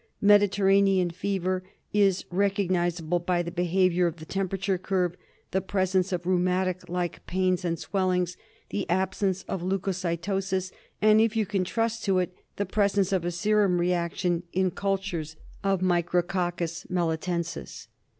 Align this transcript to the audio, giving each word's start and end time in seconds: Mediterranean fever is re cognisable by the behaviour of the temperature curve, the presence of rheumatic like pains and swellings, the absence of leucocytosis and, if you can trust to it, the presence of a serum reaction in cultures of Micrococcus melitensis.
Mediterranean 0.23 1.11
fever 1.11 1.61
is 1.93 2.25
re 2.31 2.49
cognisable 2.49 3.23
by 3.23 3.43
the 3.43 3.51
behaviour 3.51 4.07
of 4.07 4.15
the 4.15 4.25
temperature 4.25 4.79
curve, 4.79 5.15
the 5.51 5.61
presence 5.61 6.11
of 6.11 6.25
rheumatic 6.25 6.89
like 6.89 7.23
pains 7.27 7.63
and 7.63 7.77
swellings, 7.77 8.35
the 8.71 8.89
absence 8.89 9.43
of 9.43 9.61
leucocytosis 9.61 10.71
and, 11.03 11.21
if 11.21 11.35
you 11.35 11.45
can 11.45 11.63
trust 11.63 12.03
to 12.05 12.17
it, 12.17 12.35
the 12.55 12.65
presence 12.65 13.11
of 13.11 13.23
a 13.23 13.29
serum 13.29 13.77
reaction 13.79 14.41
in 14.53 14.71
cultures 14.71 15.35
of 15.63 15.81
Micrococcus 15.81 16.89
melitensis. 16.89 17.85